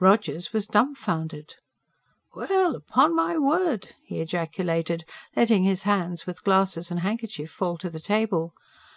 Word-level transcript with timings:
Rogers 0.00 0.52
was 0.52 0.66
dumbfounded. 0.66 1.54
"Well, 2.34 2.74
upon 2.74 3.14
my 3.14 3.38
word!" 3.38 3.94
he 4.02 4.18
ejaculated, 4.18 5.04
letting 5.36 5.62
his 5.62 5.84
hands 5.84 6.26
with 6.26 6.42
glasses 6.42 6.90
and 6.90 6.98
handkerchief 6.98 7.52
fall 7.52 7.78
to 7.78 7.88
the 7.88 8.00
table. 8.00 8.54